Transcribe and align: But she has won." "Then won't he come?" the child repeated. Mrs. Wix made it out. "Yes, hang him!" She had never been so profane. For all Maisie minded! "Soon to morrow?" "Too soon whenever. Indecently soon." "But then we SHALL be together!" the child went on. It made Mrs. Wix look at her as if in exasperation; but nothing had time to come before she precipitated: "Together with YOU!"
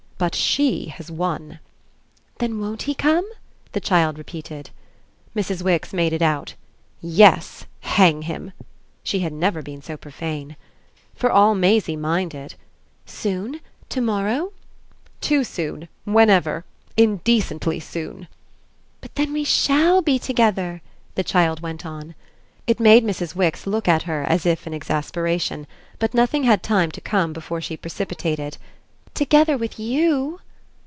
But 0.21 0.35
she 0.35 0.89
has 0.97 1.09
won." 1.09 1.57
"Then 2.37 2.59
won't 2.59 2.83
he 2.83 2.93
come?" 2.93 3.27
the 3.71 3.79
child 3.79 4.19
repeated. 4.19 4.69
Mrs. 5.35 5.63
Wix 5.63 5.93
made 5.93 6.13
it 6.13 6.21
out. 6.21 6.53
"Yes, 7.01 7.65
hang 7.79 8.21
him!" 8.21 8.51
She 9.01 9.21
had 9.21 9.33
never 9.33 9.63
been 9.63 9.81
so 9.81 9.97
profane. 9.97 10.57
For 11.15 11.31
all 11.31 11.55
Maisie 11.55 11.95
minded! 11.95 12.53
"Soon 13.07 13.61
to 13.89 13.99
morrow?" 13.99 14.51
"Too 15.21 15.43
soon 15.43 15.87
whenever. 16.05 16.65
Indecently 16.95 17.79
soon." 17.79 18.27
"But 19.01 19.15
then 19.15 19.33
we 19.33 19.43
SHALL 19.43 20.03
be 20.03 20.19
together!" 20.19 20.83
the 21.15 21.23
child 21.23 21.61
went 21.61 21.83
on. 21.83 22.13
It 22.67 22.79
made 22.79 23.03
Mrs. 23.03 23.33
Wix 23.35 23.65
look 23.65 23.87
at 23.87 24.03
her 24.03 24.21
as 24.23 24.45
if 24.45 24.67
in 24.67 24.73
exasperation; 24.75 25.65
but 25.97 26.13
nothing 26.13 26.43
had 26.43 26.61
time 26.61 26.91
to 26.91 27.01
come 27.01 27.33
before 27.33 27.59
she 27.59 27.75
precipitated: 27.75 28.59
"Together 29.13 29.57
with 29.57 29.77
YOU!" 29.77 30.39